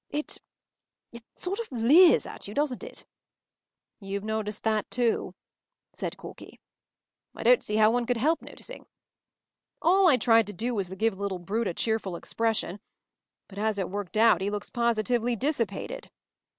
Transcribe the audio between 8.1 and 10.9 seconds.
help noticing.” “All I tried to do was